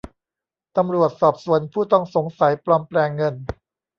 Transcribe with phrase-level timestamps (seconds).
[0.75, 3.35] ตำรวจสอบสวนผู้ต้องสงสัยปลอมแปลงเงิน